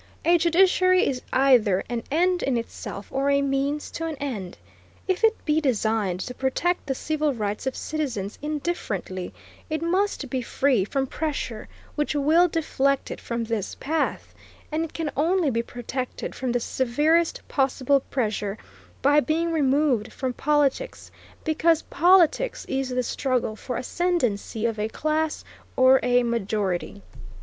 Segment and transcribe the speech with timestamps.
[0.25, 4.57] A judiciary is either an end in itself or a means to an end.
[5.07, 9.31] If it be designed to protect the civil rights of citizens indifferently,
[9.69, 14.33] it must be free from pressure which will deflect it from this path,
[14.71, 18.57] and it can only be protected from the severest possible pressure
[19.03, 21.11] by being removed from politics,
[21.43, 25.43] because politics is the struggle for ascendancy of a class
[25.75, 27.03] or a majority.